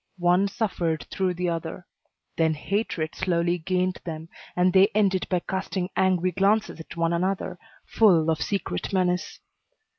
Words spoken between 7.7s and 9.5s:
full of secret menace.